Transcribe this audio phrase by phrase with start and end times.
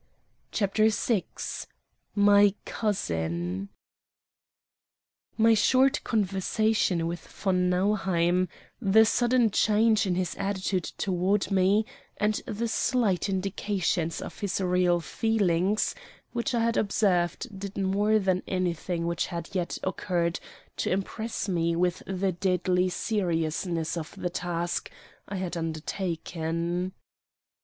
[0.51, 1.25] CHAPTER VI
[2.15, 3.69] MY "COUSIN"
[5.37, 8.49] My short conversation with von Nauheim,
[8.81, 11.85] the sudden change in his attitude toward me,
[12.17, 15.93] and the slight indications of his real feelings
[16.31, 20.39] which I had observed did more than anything which had yet occurred
[20.77, 24.89] to impress me with the deadly seriousness of the task
[25.27, 26.93] I had undertaken.